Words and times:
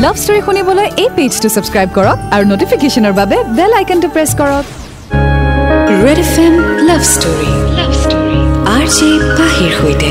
Love 0.00 0.16
story 0.22 0.40
শুনিবলৈ 0.46 0.86
এই 1.02 1.08
পেজটো 1.16 1.48
subscribe 1.54 1.88
কৰক 1.96 2.18
আৰু 2.34 2.44
নটিফিকেশ্যনৰ 2.52 3.14
বাবে 3.20 3.36
বেল 3.56 3.72
আইকনটো 3.80 4.08
প্ৰেছ 4.14 4.30
কৰক। 4.40 4.64
Red 6.04 6.18
F 6.24 6.34
M 6.44 6.54
love 6.88 7.02
story 7.12 7.50
love 7.78 7.90
story 8.02 8.38
R 8.76 8.84
J 8.96 9.08
পাহিৰ 9.38 9.70
সৈতে। 9.80 10.10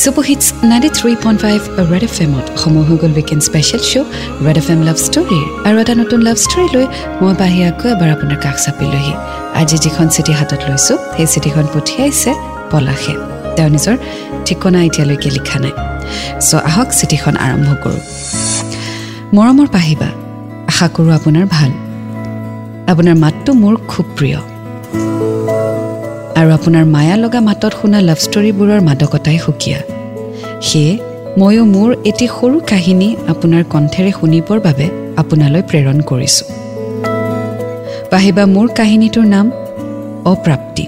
Superhits 0.00 0.46
ninety 0.70 0.90
three 0.98 1.12
point 1.24 1.38
five 1.44 1.60
red 1.92 2.04
F 2.08 2.14
এমত 2.26 2.46
সময় 2.62 2.84
হৈ 2.88 2.96
গ'ল 3.02 3.12
weekend 3.18 3.42
special 3.48 3.82
show' 3.90 4.08
red 4.46 4.56
F 4.62 4.66
M 4.74 4.80
love 4.88 4.96
ষ্টৰীৰ 5.06 5.44
আৰু 5.66 5.76
এটা 5.82 5.94
নতুন 6.02 6.20
লাভ 6.26 6.36
ষ্টৰী 6.44 6.66
লৈ 6.74 6.86
মই 7.20 7.34
বাহি 7.40 7.60
আকৌ 7.70 7.86
এবাৰ 7.94 8.10
আপোনাৰ 8.16 8.38
কাষ 8.44 8.56
চাপিলোহি। 8.64 9.14
আজি 9.60 9.76
যিখন 9.84 10.06
চিঠি 10.14 10.32
হাতত 10.38 10.60
লৈছোঁ 10.68 10.96
সেই 11.14 11.26
চিঠিখন 11.32 11.64
পঠিয়াইছে 11.74 12.30
পলাশে। 12.70 13.14
তেওঁ 13.56 13.70
নিজৰ 13.70 13.96
ঠিকনা 14.46 14.78
এতিয়ালৈকে 14.84 15.30
লিখা 15.30 15.58
নাই। 15.58 15.72
চ' 16.40 16.54
আহক 16.54 16.88
চিঠিখন 16.98 17.34
আৰম্ভ 17.36 17.68
কৰোঁ। 17.84 18.00
মৰমৰ 19.34 19.66
পাহিবা 19.66 20.08
আশা 20.66 20.88
কৰোঁ 20.88 21.12
আপোনাৰ 21.12 21.46
ভাল। 21.50 21.70
আপোনাৰ 22.92 23.14
মাতটো 23.14 23.50
মোৰ 23.52 23.74
খুব 23.88 24.06
প্ৰিয়। 24.16 24.38
আৰু 26.40 26.50
আপোনাৰ 26.52 26.84
মায়া 26.84 27.16
লগা 27.16 27.40
মাতত 27.40 27.72
শুনা 27.82 28.00
লাভ 28.00 28.18
ষ্টৰীবোৰৰ 28.18 28.80
মাদকতাই 28.80 29.38
সুকীয়া। 29.38 29.80
সেয়ে 30.62 30.92
ময়ো 31.38 31.64
মোৰ 31.64 31.96
এটি 32.04 32.26
সৰু 32.26 32.60
কাহিনী 32.70 33.16
আপোনাৰ 33.28 33.62
কণ্ঠেৰে 33.64 34.12
শুনিবৰ 34.20 34.58
বাবে 34.60 34.86
আপোনালৈ 35.16 35.62
প্ৰেৰণ 35.62 36.00
কৰিছোঁ। 36.00 36.46
পাহিবা 38.10 38.44
মোৰ 38.46 38.66
কাহিনীটোৰ 38.68 39.26
নাম 39.26 39.46
অপ্ৰাপ্তি। 40.24 40.84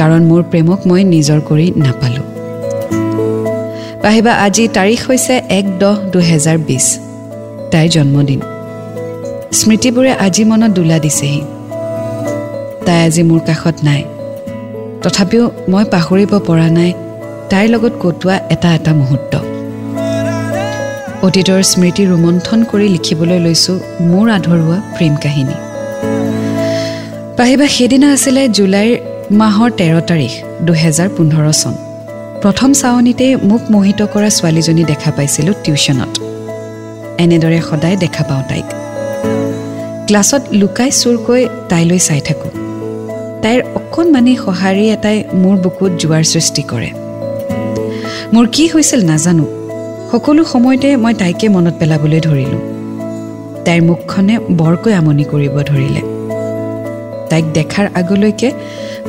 কাৰণ 0.00 0.22
মোৰ 0.30 0.42
প্ৰেমক 0.50 0.80
মই 0.86 1.02
নিজৰ 1.04 1.40
কৰি 1.48 1.66
নাপালোঁ। 1.76 2.26
পাহিবা 4.02 4.32
আজি 4.46 4.64
তাৰিখ 4.76 5.00
হৈছে 5.08 5.34
এক 5.58 5.66
দহ 5.78 5.96
দুহেজাৰ 6.12 6.58
বিছ। 6.68 6.86
তাইৰ 7.72 7.88
জন্মদিন। 7.94 8.40
স্মৃতিবোৰে 9.52 10.12
আজি 10.26 10.44
মনত 10.44 10.70
দোলা 10.76 10.98
দিছেহি। 10.98 11.42
তাই 12.86 12.98
আজি 13.06 13.22
মোৰ 13.22 13.40
কাষত 13.46 13.76
নাই। 13.84 14.02
তথাপিও 15.02 15.44
মই 15.72 15.84
পাহৰিব 15.94 16.32
পৰা 16.48 16.68
নাই 16.78 16.90
তাইৰ 17.50 17.68
লগত 17.74 17.94
কটোৱা 18.02 18.36
এটা 18.54 18.68
এটা 18.74 18.92
মুহূৰ্ত। 18.94 19.32
অতীতৰ 21.26 21.62
স্মৃতি 21.62 22.02
ৰোমন্থন 22.10 22.60
কৰি 22.70 22.86
লিখিবলৈ 22.88 23.38
লৈছোঁ 23.46 23.76
মোৰ 24.10 24.26
আধৰুৱা 24.30 24.78
প্ৰেম 24.96 25.14
কাহিনী। 25.24 25.56
পাহিবা 27.36 27.66
সেইদিনা 27.66 28.08
আছিলে 28.12 28.42
জুলাইৰ 28.48 29.09
মাহৰ 29.38 29.70
তেৰ 29.70 30.00
তাৰিখ 30.00 30.32
দুহেজাৰ 30.66 31.08
পোন্ধৰ 31.08 31.46
চন। 31.52 31.74
প্ৰথম 32.42 32.72
চাৱনীতে 32.72 33.26
মোক 33.50 33.62
মোহিত 33.70 34.00
কৰা 34.02 34.28
ছোৱালীজনী 34.28 34.84
দেখা 34.84 35.10
পাইছিলোঁ 35.10 35.54
টিউশ্যনত। 35.64 36.12
এনেদৰে 37.18 37.60
সদায় 37.60 37.96
দেখা 37.96 38.22
পাওঁ 38.24 38.42
তাইক। 38.48 38.68
ক্লাছত 40.06 40.42
লুকাই 40.52 40.90
চুৰকৈ 40.90 41.48
তাইলৈ 41.68 41.98
চাই 41.98 42.20
থাকোঁ। 42.20 42.50
তাইৰ 43.42 43.60
অকণমানি 43.74 44.36
সঁহাৰি 44.36 44.84
এটাই 44.90 45.24
মোৰ 45.42 45.56
বুকুত 45.56 45.92
জোৱাৰ 46.00 46.22
সৃষ্টি 46.22 46.62
কৰে। 46.62 46.90
মোৰ 48.34 48.46
কি 48.52 48.64
হৈছিল 48.66 49.00
নাজানো। 49.04 49.46
সকলো 50.12 50.44
সময়তে 50.44 50.96
মই 50.96 51.14
তাইকে 51.14 51.48
মনত 51.48 51.74
পেলাবলৈ 51.78 52.20
ধৰিলোঁ। 52.20 52.62
তাইৰ 53.64 53.82
মুখখনে 53.82 54.34
বৰকৈ 54.50 54.92
আমনি 54.92 55.24
কৰিব 55.24 55.54
ধৰিলে। 55.62 56.02
তাইক 57.30 57.44
দেখাৰ 57.54 57.86
আগলৈকে 57.94 58.52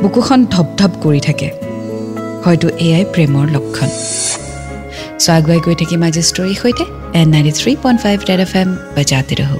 বুকুখন 0.01 0.39
ধপ 0.53 0.67
ধপ 0.79 0.91
কৰি 1.03 1.19
থাকে। 1.27 1.47
হয়তো 2.43 2.67
এয়াই 2.85 3.05
প্ৰেমৰ 3.13 3.45
লক্ষণ। 3.55 3.89
চ' 5.23 5.29
আগুৱাই 5.37 5.59
গৈ 5.65 5.75
থাকিম 5.81 6.01
আজি 6.07 6.21
ষ্টৰীৰ 6.29 6.57
সৈতে 6.61 6.85
and 7.19 7.27
ninety 7.33 7.53
three 7.59 7.71
point 7.83 7.99
five 8.03 8.17
red 8.29 8.41
F 8.45 8.53
M 8.61 8.69
বাজাতে 8.95 9.33
ৰহো। 9.39 9.57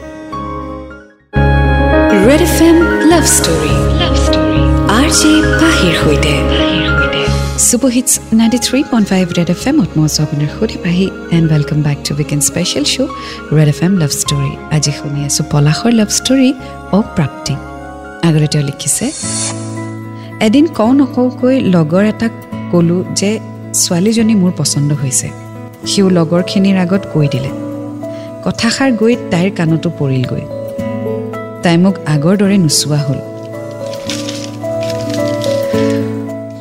Red 2.28 2.42
F 2.48 2.58
M 2.68 2.78
love 3.12 3.26
story 3.38 3.74
love 4.02 4.14
story 4.26 4.62
R 4.98 5.08
J 5.20 5.32
পাহিৰ 5.62 5.94
সৈতে। 6.04 6.34
Superhits 7.70 8.12
ninety 8.40 8.60
three 8.68 8.80
point 8.92 9.06
five 9.12 9.26
red 9.38 9.50
F 9.56 9.62
এমত 9.70 9.90
মই 9.98 10.06
আছোঁ 10.10 10.22
আপোনাৰ 10.26 10.50
সৈতে 10.58 10.78
Pahi 10.86 11.06
and 11.36 11.46
welcome 11.54 11.80
back 11.88 11.98
to 12.06 12.12
weekend 12.20 12.44
special 12.50 12.86
show' 12.94 13.12
red 13.58 13.70
F 13.74 13.80
M 13.86 13.94
love 14.02 14.12
story 14.22 14.52
আজি 14.76 14.92
শুনি 15.00 15.20
আছোঁ 15.28 15.44
পলাশৰ 15.52 15.92
লাভ 16.00 16.10
ষ্টৰী 16.20 16.50
অপ্ৰাপ্তি। 17.00 17.56
আগতে 18.28 18.48
তেওঁ 18.54 18.64
লিখিছে 18.70 19.06
এদিন 20.42 20.66
কওঁ 20.78 20.94
নকওঁকৈ 20.94 21.56
লগৰ 21.76 22.04
এটাক 22.04 22.32
ক'লোঁ 22.72 23.04
যে 23.16 23.40
ছোৱালীজনী 23.74 24.36
মোৰ 24.36 24.52
পচন্দ 24.58 24.92
হৈছে। 24.94 25.28
সিও 25.86 26.08
লগৰখিনিৰ 26.10 26.78
আগত 26.78 27.04
কৈ 27.14 27.28
দিলে। 27.28 27.52
কথাষাৰ 28.46 28.92
গৈ 28.92 29.16
তাইৰ 29.32 29.50
কাণতো 29.52 29.90
পৰিলগৈ। 30.00 30.44
তাই 31.64 31.78
মোক 31.78 31.96
আগৰ 32.06 32.36
দৰে 32.38 32.58
নোচোৱা 32.58 32.98
হ'ল। 32.98 33.20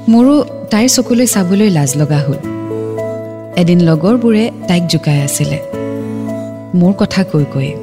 মোৰো 0.09 0.35
তাইৰ 0.71 0.89
চকুলৈ 0.89 1.27
চাবলৈ 1.27 1.69
লাজ 1.71 1.91
লগা 1.97 2.21
হ'ল। 2.27 2.39
এদিন 3.57 3.79
লগৰবোৰে 3.81 4.51
তাইক 4.69 4.85
জোকাই 4.87 5.19
আছিলে। 5.23 5.59
মোৰ 6.75 6.93
কথা 6.93 7.21
কৈ 7.25 7.45
কৈয়ে 7.55 7.75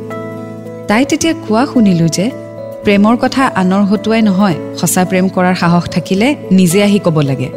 তাই 0.88 1.06
তেতিয়া 1.06 1.34
কোৱা 1.48 1.64
শুনিলোঁ 1.74 2.08
যে 2.08 2.26
প্ৰেমৰ 2.88 3.16
কথা 3.24 3.44
আনৰ 3.62 3.82
হতুৱাই 3.90 4.22
নহয় 4.30 4.58
সঁচা 4.80 5.02
প্ৰেম 5.10 5.26
কৰাৰ 5.36 5.56
সাহস 5.62 5.86
থাকিলে 5.96 6.28
নিজে 6.60 6.80
আহি 6.88 7.00
ক'ব 7.06 7.18
লাগে। 7.30 7.50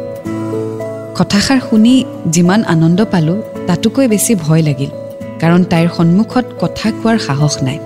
কথাষাৰ 1.17 1.59
শুনি 1.67 1.93
যিমান 2.35 2.61
আনন্দ 2.73 2.99
পালোঁ 3.13 3.37
তাতোকৈ 3.67 4.05
বেছি 4.13 4.33
ভয় 4.43 4.63
লাগিল 4.67 4.91
কাৰণ 5.41 5.61
তাইৰ 5.71 5.87
সন্মুখত 5.97 6.45
কথা 6.61 6.87
কোৱাৰ 6.99 7.17
সাহস 7.27 7.53
নাই। 7.67 7.79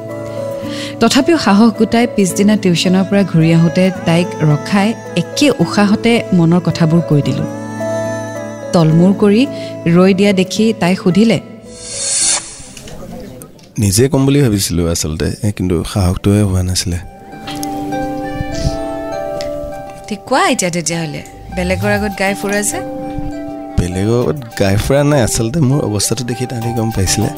তথাপিও 1.01 1.37
সাহস 1.45 1.69
গোটাই 1.79 2.05
পিছদিনা 2.15 2.55
টিউশ্যনৰ 2.63 3.05
পৰা 3.09 3.21
ঘূৰি 3.31 3.49
আহোঁতে 3.57 3.83
তাইক 4.07 4.27
ৰখাই 4.51 4.89
একে 5.21 5.47
উশাহতে 5.63 6.11
মনৰ 6.37 6.61
কথাবোৰ 6.67 7.01
কৈ 7.09 7.21
দিলোঁ। 7.27 7.47
তলমূৰ 8.73 9.11
কৰি 9.21 9.43
ৰৈ 9.95 10.11
দিয়া 10.19 10.31
দেখি 10.41 10.65
তাই 10.81 10.93
সুধিলে 11.01 11.37
নিজে 13.83 14.03
ক'ম 14.11 14.21
বুলি 14.27 14.39
ভাবিছিলোঁ 14.45 14.85
আচলতে 14.93 15.27
কিন্তু 15.57 15.75
সাহসটোৱে 15.91 16.41
হোৱা 16.49 16.63
নাছিলে। 16.69 16.99
ঠিক 20.09 20.21
কোৱা 20.29 20.41
এতিয়া 20.53 20.71
তেতিয়াহ'লে? 20.75 21.21
বেলেগৰ 21.55 21.91
আগত 21.97 22.13
গাই 22.21 22.33
ফুৰা 22.39 22.59
যে? 22.69 22.79
বেলেগৰ 23.79 24.19
আগত 24.23 24.39
গাই 24.59 24.75
ফুৰা 24.83 25.01
নাই 25.11 25.21
আচলতে 25.27 25.59
মোৰ 25.69 25.79
অৱস্থাটো 25.87 26.23
দেখি 26.29 26.45
তাহাঁতি 26.49 26.71
গম 26.77 26.89
পাইছিলে। 26.95 27.29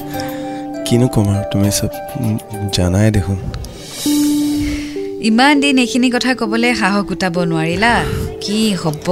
কিনো 0.86 1.08
ক'ম 1.14 1.28
আৰু 1.34 1.44
তুমি 1.52 1.70
চব 1.78 1.92
জানাই 2.76 3.08
দেখোন। 3.18 3.38
ইমান 5.30 5.54
দিন 5.64 5.76
এইখিনি 5.84 6.08
কথা 6.16 6.32
ক'বলৈ 6.40 6.72
সাহস 6.82 7.04
গোটাব 7.10 7.36
নোৱাৰিলা? 7.52 7.94
কি 8.44 8.60
হ'ব? 8.82 9.08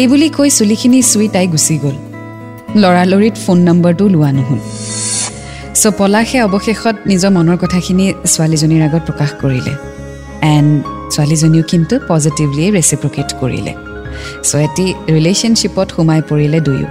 এই 0.00 0.06
বুলি 0.10 0.28
কৈ 0.36 0.48
চুলিখিনি 0.58 0.98
চুই 1.10 1.26
তাই 1.34 1.46
গুচি 1.52 1.76
গ'ল। 1.82 1.96
লৰালৰিত 2.82 3.36
ফোন 3.44 3.58
নম্বৰটো 3.68 4.04
লোৱা 4.14 4.30
নহ'ল। 4.38 4.60
চ' 5.80 5.94
পলাশে 5.98 6.38
অৱশেষত 6.46 6.96
নিজৰ 7.10 7.30
মনৰ 7.36 7.56
কথাখিনি 7.62 8.06
ছোৱালীজনীৰ 8.32 8.82
আগত 8.88 9.02
প্ৰকাশ 9.08 9.30
কৰিলে। 9.42 9.74
এণ্ড 10.48 10.70
ছোৱালীজনীও 11.12 11.64
কিন্তু 11.72 11.94
পজিটিভলিয়ে 12.10 12.68
ৰেচিপ্ৰকেট 12.76 13.28
কৰিলে 13.40 13.72
চ' 14.42 14.52
এটি 14.66 14.86
ৰিলেশ্যনশ্বিপত 15.16 15.86
সোমাই 15.96 16.20
পৰিলে 16.30 16.58
দুয়ো 16.66 16.88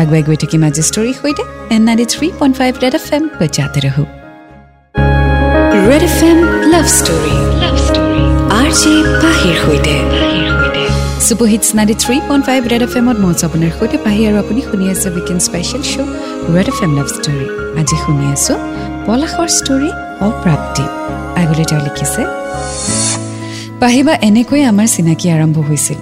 আগুৱাই 0.00 0.22
গৈ 0.28 0.36
থাকিম 0.42 0.62
আজি 0.68 0.82
ষ্টৰীৰ 0.88 1.16
সৈতে 1.20 1.42
and 1.74 1.82
ninety 1.88 2.06
three 2.14 2.26
point 2.38 2.54
five 2.60 2.72
red 2.82 2.94
F 2.98 3.06
M 3.16 3.24
বজাতে 3.40 3.78
ৰহো 3.86 4.04
red 5.88 6.02
F 6.08 6.18
M 6.30 6.38
love 6.72 6.86
story 6.98 7.34
love 7.62 7.76
story 7.86 8.24
R 8.60 8.68
J 8.80 8.94
পাহিৰ 9.22 9.56
সৈতে 9.64 9.94
superhits 11.26 11.68
ninety 11.78 11.96
three 12.02 12.16
point 12.28 12.44
five 12.48 12.60
red 12.72 12.82
F 12.86 12.92
এমত 13.00 13.16
মই 13.24 13.34
আপোনাৰ 13.46 13.70
সৈতে 13.78 13.98
পাহি 14.06 14.20
আৰু 14.28 14.36
আপুনি 14.42 14.60
শুনি 14.68 14.84
আছে 14.94 15.08
weekend 15.16 15.40
special 15.48 15.82
show' 15.90 16.10
red 16.54 16.68
F 16.72 16.78
M 16.86 16.92
love 16.98 17.08
story 17.16 17.46
আজি 17.80 17.96
শুনি 18.04 18.24
আছোঁ 18.34 18.56
পলাশৰ 19.06 19.48
ষ্টৰী 19.58 19.90
অপ্ৰাপ্তি 20.28 20.84
আগলৈ 21.42 21.64
তেওঁ 21.70 21.82
লিখিছে 21.86 22.22
পাহিবা 23.80 24.12
এনেকৈয়ে 24.28 24.64
আমাৰ 24.72 24.86
চিনাকি 24.94 25.26
আৰম্ভ 25.36 25.56
হৈছিল 25.68 26.00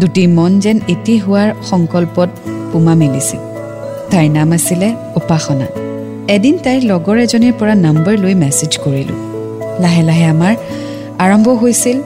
দুটি 0.00 0.22
মন 0.36 0.52
যেন 0.64 0.76
এটি 0.94 1.14
হোৱাৰ 1.18 1.48
সংকল্পত 1.70 2.28
পোমা 2.70 2.94
মেলিছিল 2.94 3.40
তাইৰ 4.10 4.28
নাম 4.36 4.50
আছিলে 4.56 4.88
উপাসনা 5.20 5.66
এদিন 6.34 6.54
তাইৰ 6.64 6.82
লগৰ 6.92 7.16
এজনীৰ 7.24 7.54
পৰা 7.60 7.74
নম্বৰ 7.86 8.14
লৈ 8.18 8.34
মেছেজ 8.34 8.72
কৰিলোঁ 8.84 9.18
লাহে 9.80 10.02
লাহে 10.02 10.24
আমাৰ 10.34 10.54
আৰম্ভ 11.24 11.46
হৈছিল 11.62 11.96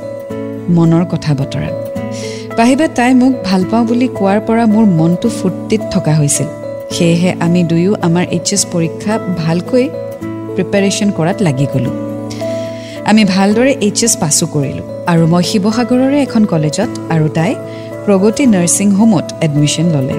মনৰ 0.76 1.04
কথা 1.12 1.32
বতৰা 1.40 1.70
পাহিবা 2.56 2.86
তাই 2.98 3.12
মোক 3.14 3.32
ভাল 3.44 3.62
পাওঁ 3.70 3.84
বুলি 3.88 4.06
কোৱাৰ 4.18 4.38
পৰা 4.48 4.64
মোৰ 4.74 4.84
মনটো 4.98 5.28
ফূৰ্তিত 5.38 5.82
থকা 5.94 6.12
হৈছিল 6.18 6.48
সেয়েহে 6.94 7.30
আমি 7.40 7.60
দুয়ো 7.70 7.92
আমাৰ 8.06 8.24
এইচ 8.36 8.48
এছ 8.54 8.62
পৰীক্ষা 8.72 9.12
ভালকৈ 9.42 9.84
প্ৰিপেৰেশ্যন 10.54 11.08
কৰাত 11.10 11.38
লাগি 11.42 11.66
গ'লোঁ 11.74 12.11
আমি 13.10 13.22
ভালদৰে 13.34 13.72
এইচ 13.86 14.00
এছ 14.06 14.14
পাছো 14.22 14.44
কৰিলোঁ 14.54 14.86
আৰু 15.12 15.22
মই 15.32 15.44
শিৱসাগৰৰে 15.50 16.18
এখন 16.26 16.42
কলেজত 16.52 16.90
আৰু 17.14 17.26
তাই 17.36 17.52
প্ৰগতি 18.06 18.44
নাৰ্ছিং 18.54 18.88
হোমত 18.98 19.26
এডমিশ্যন 19.46 19.86
ল'লে। 19.94 20.16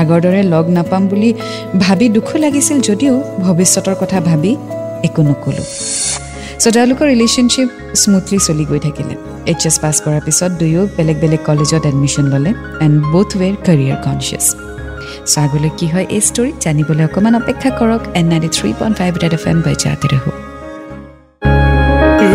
আগৰ 0.00 0.18
দৰে 0.24 0.42
লগ 0.54 0.64
নাপাম 0.76 1.02
বুলি 1.10 1.30
ভাবি 1.84 2.06
দুখো 2.16 2.36
লাগিছিল 2.44 2.76
যদিও 2.88 3.14
ভৱিষ্যতৰ 3.44 3.96
কথা 4.02 4.18
ভাবি 4.28 4.52
একো 5.06 5.20
নক'লোঁ। 5.28 5.66
চ' 6.62 6.72
তেওঁলোকৰ 6.76 7.06
ৰিলেশ্যনশ্বিপ 7.14 7.68
স্মুথলি 8.02 8.38
চলি 8.46 8.64
গৈ 8.70 8.80
থাকিলে। 8.86 9.14
এইচ 9.50 9.62
এছ 9.68 9.76
পাছ 9.82 9.96
কৰাৰ 10.04 10.22
পিছত 10.26 10.50
দুয়ো 10.60 10.82
বেলেগ 10.96 11.16
বেলেগ 11.22 11.40
কলেজত 11.48 11.82
এডমিশ্যন 11.90 12.26
ল'লে 12.32 12.52
and 12.84 12.96
both 13.12 13.30
were 13.40 13.54
career 13.66 13.98
conscious 14.06 14.46
so' 15.30 15.38
আগলৈ 15.44 15.70
কি 15.78 15.86
হয় 15.92 16.06
এই 16.16 16.22
ষ্টৰী 16.28 16.50
জানিবলৈ 16.64 17.04
অকণমান 17.08 17.34
অপেক্ষা 17.42 17.70
কৰক 17.78 18.02
and 18.18 18.26
ninety 18.30 18.50
three 18.56 18.70
point 18.78 18.94
five 19.00 19.12
F 19.36 19.44
M 19.52 19.58
বাই 19.64 19.74
জাতে 19.84 20.08
ৰহো 20.14 20.30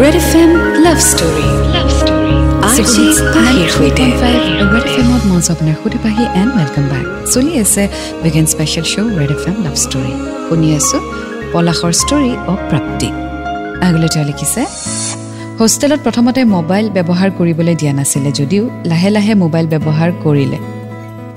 red 0.05 0.17
F 0.21 0.33
M 0.41 0.51
love 0.85 0.99
story 1.11 1.47
love 1.75 1.87
story 1.99 2.35
আজি 2.69 3.05
পাহিৰ 3.35 3.67
সৈতে 3.75 4.05
ৰেড 4.21 4.85
এফ 4.89 4.97
এমত 5.01 5.23
মই 5.29 5.41
আপোনাৰ 5.53 5.75
সুধি 5.81 5.99
পাহি 6.05 6.23
এণ্ড 6.41 6.51
ৱেলকাম 6.57 6.85
বেক 6.91 7.05
চলি 7.33 7.53
আছে 7.63 7.83
weekend 8.23 8.47
special 8.53 8.85
show' 8.91 9.09
Red 9.19 9.31
FM 9.35 9.43
love 9.49 9.55
লাভ 9.65 9.75
ষ্টৰী 9.85 10.13
শুনি 10.47 10.67
আছোঁ 10.79 11.01
পলাশৰ 11.53 11.93
ষ্টৰী 12.01 12.31
অফ 12.51 12.59
প্ৰাপ্তি 12.69 13.09
আগলৈ 13.87 14.09
তেওঁ 14.13 14.25
লিখিছে 14.29 14.61
হোষ্টেলত 15.59 15.99
প্ৰথমতে 16.05 16.41
মোবাইল 16.55 16.85
ব্যৱহাৰ 16.97 17.29
কৰিবলৈ 17.37 17.75
দিয়া 17.81 17.93
নাছিলে 17.99 18.29
যদিও 18.39 18.63
লাহে 18.91 19.09
লাহে 19.15 19.33
মোবাইল 19.43 19.65
ব্যৱহাৰ 19.73 20.09
কৰিলে। 20.23 20.59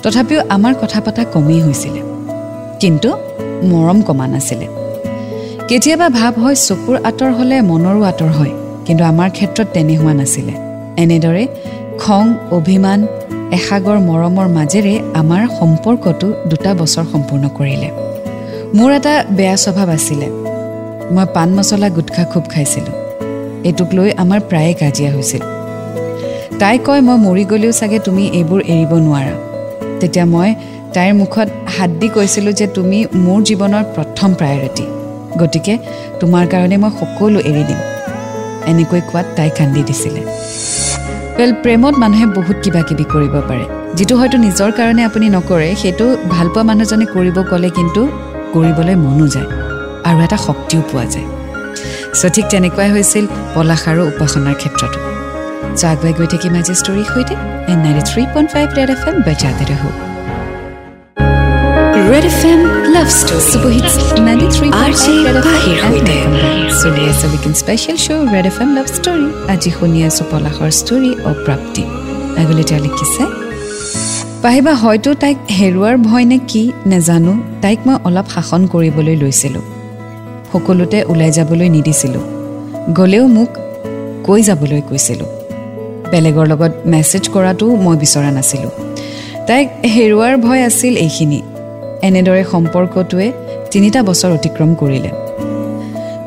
তথাপিও 0.03 0.41
আমাৰ 0.57 0.73
কথা 0.83 0.99
পতা 1.07 1.23
কমেই 1.35 1.61
হৈছিলে। 1.67 2.01
কিন্তু 2.83 3.09
মৰম 3.71 3.99
কমা 4.09 4.27
নাছিলে। 4.35 4.67
কেতিয়াবা 5.71 6.07
ভাৱ 6.19 6.35
হয় 6.43 6.57
চকুৰ 6.67 6.97
আঁতৰ 7.09 7.31
হ'লে 7.39 7.57
মনৰো 7.71 8.01
আঁতৰ 8.11 8.31
হয় 8.39 8.53
কিন্তু 8.87 9.03
আমাৰ 9.13 9.29
ক্ষেত্ৰত 9.37 9.67
তেনে 9.75 9.95
হোৱা 10.01 10.15
নাছিলে। 10.21 10.55
এনেদৰে 11.03 11.45
খং 12.03 12.25
অভিমান 12.59 13.01
এসাগৰ 13.57 13.99
মৰমৰ 14.09 14.49
মাজেৰে 14.57 14.95
আমাৰ 15.21 15.43
সম্পৰ্কটো 15.59 16.29
দুটা 16.51 16.71
বছৰ 16.81 17.05
সম্পূৰ্ণ 17.13 17.45
কৰিলে। 17.59 17.89
মোৰ 18.77 18.91
এটা 18.99 19.15
বেয়া 19.37 19.57
স্বভাৱ 19.65 19.89
আছিলে। 19.97 20.27
মই 21.15 21.27
পাণ 21.35 21.49
মছলা 21.57 21.89
গুটখা 21.97 22.23
খুব 22.33 22.45
খাইছিলোঁ। 22.53 22.95
এইটোক 23.69 23.89
লৈ 23.97 24.09
আমাৰ 24.23 24.41
প্ৰায়ে 24.49 24.75
কাজিয়া 24.81 25.11
হৈছিল। 25.15 25.43
তাই 26.61 26.77
কয় 26.87 27.03
মই 27.09 27.19
মৰি 27.27 27.45
গ'লেও 27.51 27.73
চাগে 27.81 27.99
তুমি 28.07 28.25
এইবোৰ 28.39 28.61
এৰিব 28.73 28.93
নোৱাৰা। 29.07 29.35
তেতিয়া 30.01 30.27
মই 30.35 30.49
তাইৰ 30.95 31.13
মুখত 31.21 31.49
হাত 31.75 31.91
দি 32.01 32.09
কৈছিলোঁ 32.17 32.53
যে 32.61 32.67
তুমি 32.77 32.99
মোৰ 33.25 33.39
জীৱনৰ 33.49 33.85
প্ৰথম 33.95 34.31
প্ৰায়ৰিটি 34.41 34.87
গতিকে 35.41 35.75
তোমাৰ 36.21 36.45
কাৰণে 36.53 36.77
মই 36.83 36.91
সকলো 37.01 37.39
এৰি 37.51 37.65
দিম। 37.69 37.81
এনেকৈ 38.71 39.01
কোৱাত 39.11 39.27
তাই 39.37 39.51
কান্দি 39.59 39.83
দিছিলে। 39.89 40.23
ৱেল 41.39 41.53
প্ৰেমত 41.63 41.95
মানুহে 42.03 42.27
বহুত 42.39 42.57
কিবা 42.65 42.83
কিবি 42.89 43.05
কৰিব 43.15 43.35
পাৰে। 43.49 43.65
যিটো 43.99 44.15
হয়তো 44.21 44.37
নিজৰ 44.47 44.71
কাৰণে 44.79 45.03
আপুনি 45.09 45.27
নকৰে 45.37 45.69
সেইটো 45.83 46.07
ভালপোৱা 46.35 46.63
মানুহজনে 46.71 47.07
কৰিব 47.15 47.37
ক'লে 47.51 47.71
কিন্তু 47.79 48.01
কৰিবলৈ 48.55 48.95
মনো 49.07 49.27
যায় 49.35 49.49
আৰু 50.09 50.19
এটা 50.27 50.39
শক্তিও 50.47 50.81
পোৱা 50.91 51.05
যায়। 51.15 51.29
চ' 52.19 52.33
ঠিক 52.35 52.45
তেনেকুৱাই 52.53 52.89
হৈছিল 52.95 53.25
পলাশ 53.55 53.83
আৰু 53.91 54.03
উপাসনাৰ 54.13 54.57
ক্ষেত্ৰতো। 54.61 54.99
চ' 55.79 55.85
আগুৱাই 55.93 56.13
গৈ 56.19 56.27
থাকিম 56.33 56.53
আজি 56.61 56.75
ষ্টৰীৰ 56.81 57.07
সৈতে। 57.13 57.35
And 57.71 57.79
ninety 57.85 58.03
three 58.11 58.23
point 58.33 58.49
five 58.55 58.67
red 58.79 58.91
F 58.95 59.03
M 59.09 59.17
বজাতে 59.27 59.65
ৰহো। 59.71 59.91
Red 62.11 62.25
F 62.31 62.41
M 62.53 62.61
love 62.97 63.09
story 63.21 63.41
superhits 63.51 63.95
ninety 64.27 64.49
three 64.55 64.67
RJ 64.91 65.05
পাহিৰ 65.47 65.77
সৈতে। 65.85 66.17
চলি 66.81 67.03
আছে 67.11 67.27
weekend 67.33 67.57
special 67.63 67.97
show' 68.05 68.25
red 68.35 68.47
F 68.51 68.57
M 68.65 68.71
love 68.77 68.87
story 68.97 69.27
আজি 69.53 69.71
শুনি 69.77 69.99
আছোঁ 70.09 70.25
পলাশৰ 70.31 70.71
ষ্টৰী 70.81 71.11
অপ্ৰাপ্তি 71.31 71.83
আগলৈ 72.41 72.65
তেওঁ 72.69 72.81
লিখিছে 72.87 73.23
পাহিবা 74.45 74.73
হয়তো 74.83 75.11
তাইক 75.23 75.39
হেৰুৱাৰ 75.59 75.95
ভয় 76.09 76.25
নে 76.31 76.39
কি 76.51 76.63
নেজানো 76.91 77.33
তাইক 77.63 77.79
মই 77.87 77.97
অলপ 78.09 78.27
শাসন 78.35 78.63
কৰিবলৈ 78.73 79.17
লৈছিলোঁ 79.23 79.65
সকলোতে 80.53 80.99
ওলাই 81.13 81.31
যাবলৈ 81.37 81.69
নিদিছিলোঁ 81.77 82.25
গ'লেও 82.99 83.25
মোক 83.37 83.51
কৈ 84.27 84.41
যাবলৈ 84.49 84.81
কৈছিলোঁ 84.91 85.29
বেলেগৰ 86.13 86.47
লগত 86.53 86.73
মেছেজ 86.93 87.25
কৰাটো 87.35 87.67
মই 87.85 87.97
বিচৰা 88.03 88.31
নাছিলোঁ 88.39 88.73
তাইক 89.49 89.67
হেৰুৱাৰ 89.95 90.35
ভয় 90.45 90.63
আছিল 90.69 90.95
এইখিনি 91.07 91.41
এনেদৰে 92.07 92.43
সম্পৰ্কটোৱে 92.53 93.29
তিনিটা 93.73 94.01
বছৰ 94.09 94.31
অতিক্ৰম 94.39 94.71
কৰিলে। 94.75 95.11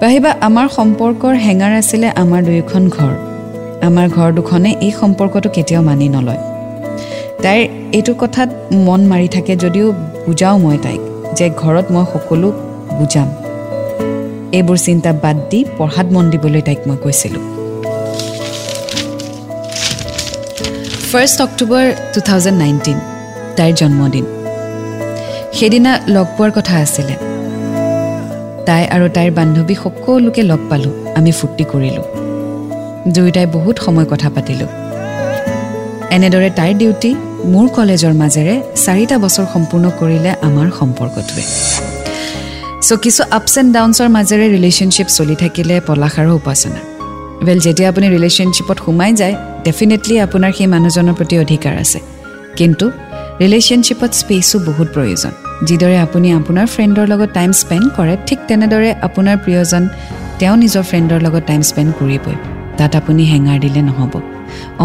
পাহিবা 0.02 0.32
আমাৰ 0.48 0.68
সম্পৰ্কৰ 0.78 1.34
হেঙাৰ 1.46 1.74
আছিলে 1.82 2.08
আমাৰ 2.24 2.42
দুয়োখন 2.48 2.84
ঘৰ। 2.98 3.14
আমাৰ 3.88 4.08
ঘৰ 4.10 4.30
দুখনে 4.38 4.70
এই 4.86 4.92
সম্পৰ্কটো 5.02 5.50
কেতিয়াও 5.56 5.84
মানি 5.90 6.08
নলয়। 6.16 6.42
তাইৰ 7.44 7.62
এইটো 7.98 8.14
কথাত 8.22 8.50
মন 8.88 9.02
মাৰি 9.12 9.28
থাকে 9.36 9.54
যদিও 9.56 9.88
বুজাওঁ 10.26 10.58
মই 10.64 10.78
তাইক 10.86 11.02
যে 11.38 11.46
ঘৰত 11.62 11.86
মই 11.94 12.06
সকলো 12.14 12.50
বুজাম। 13.00 13.30
এইবোৰ 14.58 14.78
চিন্তা 14.78 15.12
বাদ 15.24 15.38
দি 15.50 15.60
পঢ়াত 15.78 16.08
মন 16.16 16.26
দিবলৈ 16.32 16.62
তাইক 16.68 16.80
মই 16.88 16.98
কৈছিলোঁ। 17.04 17.44
First 21.12 21.38
October 21.42 21.84
two 22.14 22.20
thousand 22.30 22.58
nineteen 22.60 22.98
তাইৰ 23.58 23.74
জন্মদিন। 23.82 24.41
সেইদিনা 25.58 25.92
লগ 26.16 26.28
পোৱাৰ 26.38 26.52
কথা 26.58 26.74
আছিলে। 26.86 27.16
তাই 28.68 28.84
আৰু 28.96 29.06
তাইৰ 29.16 29.32
বান্ধৱী 29.38 29.76
সকলোকে 29.84 30.42
লগ 30.52 30.62
পালোঁ 30.70 30.94
আমি 31.18 31.32
ফূৰ্তি 31.40 31.64
কৰিলোঁ। 31.72 32.06
দুয়োটাই 33.14 33.48
বহুত 33.56 33.76
সময় 33.86 34.08
কথা 34.12 34.30
পাতিলোঁ। 34.36 34.70
এনেদৰে 36.16 36.50
তাইৰ 36.60 36.74
ডিউটি 36.82 37.12
মোৰ 37.54 37.68
কলেজৰ 37.78 38.14
মাজেৰে 38.22 38.56
চাৰিটা 38.86 39.16
বছৰ 39.24 39.46
সম্পূৰ্ণ 39.54 39.86
কৰিলে 40.00 40.32
আমাৰ 40.48 40.68
সম্পৰ্কটোৱে। 40.80 41.44
চ' 42.88 43.00
কিছু 43.04 43.22
আপছ 43.38 43.54
এণ্ড 43.60 43.70
ডাউনছৰ 43.76 44.10
মাজেৰে 44.18 44.46
ৰিলেশ্যনশ্বিপ 44.56 45.08
চলি 45.18 45.36
থাকিলে 45.44 45.76
পলাশ 45.88 46.14
আৰু 46.22 46.32
উপাসনা। 46.40 46.82
ৱেল 47.46 47.60
যেতিয়া 47.66 47.88
আপুনি 47.92 48.08
ৰিলেশ্যনশ্বিপত 48.16 48.78
সোমাই 48.86 49.12
যায় 49.22 49.36
ডেফিনেটলি 49.66 50.16
আপোনাৰ 50.26 50.52
সেই 50.58 50.68
মানুহজনৰ 50.74 51.16
প্ৰতি 51.20 51.36
অধিকাৰ 51.44 51.74
আছে। 51.84 52.00
কিন্তু 52.60 52.86
ৰিলেশ্যনশ্বিপত 53.42 54.12
স্পেচো 54.22 54.56
বহুত 54.70 54.88
প্ৰয়োজন। 54.96 55.34
যিদৰে 55.68 55.98
আপুনি 56.06 56.28
আপোনাৰ 56.40 56.66
ফ্ৰেণ্ডৰ 56.74 57.06
লগত 57.14 57.30
টাইম 57.38 57.52
স্পেণ্ড 57.62 57.86
কৰে 57.98 58.14
ঠিক 58.28 58.40
তেনেদৰে 58.50 58.90
আপোনাৰ 59.08 59.38
প্ৰিয়জন 59.44 59.84
তেওঁ 60.40 60.56
নিজৰ 60.64 60.84
ফ্ৰেণ্ডৰ 60.90 61.20
লগত 61.26 61.44
টাইম 61.50 61.62
স্পেণ্ড 61.70 61.92
কৰিবই। 62.00 62.36
তাত 62.78 62.92
আপুনি 63.02 63.24
হেঙাৰ 63.32 63.58
দিলে 63.66 63.82
নহ'ব। 63.90 64.14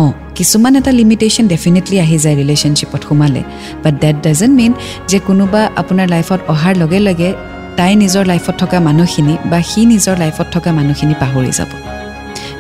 অঁ 0.00 0.10
কিছুমান 0.38 0.72
এটা 0.80 0.92
লিমিটেশ্যন 1.00 1.44
ডেফিনেটলি 1.54 1.96
আহি 2.04 2.16
যায় 2.24 2.36
ৰিলেশ্যনশ্বিপত 2.40 3.00
সোমালে। 3.08 3.42
বাট 3.84 3.94
ডেট 4.02 4.16
ডাজেণ্ট 4.26 4.54
মিন 4.60 4.72
যে 5.10 5.18
কোনোবা 5.28 5.62
আপোনাৰ 5.80 6.06
লাইফত 6.14 6.40
অহাৰ 6.52 6.74
লগে 6.82 7.00
লগে 7.08 7.30
তাই 7.78 7.92
নিজৰ 8.02 8.24
লাইফত 8.32 8.54
থকা 8.62 8.78
মানুহখিনি 8.88 9.34
বা 9.50 9.58
সি 9.70 9.80
নিজৰ 9.92 10.14
লাইফত 10.22 10.46
থকা 10.54 10.70
মানুহখিনি 10.78 11.14
পাহৰি 11.22 11.52
যাব। 11.58 11.70